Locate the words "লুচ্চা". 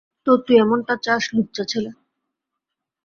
1.35-1.63